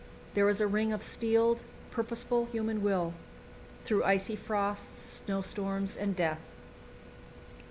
There 0.33 0.49
is 0.49 0.59
a 0.59 0.65
ring 0.65 0.91
of 0.93 1.03
steeled, 1.03 1.61
purposeful 1.91 2.45
human 2.45 2.81
will 2.81 3.13
through 3.83 4.03
icy 4.03 4.35
frosts, 4.35 4.97
snowstorms, 4.99 5.95
and 5.95 6.15
death. 6.15 6.41